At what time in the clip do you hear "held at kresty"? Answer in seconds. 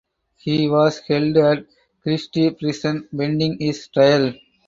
1.07-2.57